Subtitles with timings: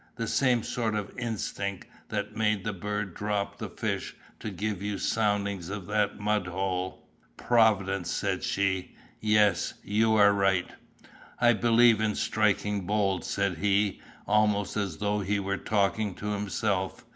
[0.15, 4.97] "The same sort of instinc' that made that bird drop the fish to give you
[4.97, 10.65] soundin's of that mud hole." "Providence," said she, "yes you are right."
[11.39, 17.05] "I believe in strikin' bold," said he, almost as though he were talking to himself.